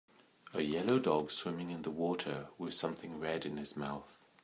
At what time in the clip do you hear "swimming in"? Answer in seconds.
1.29-1.83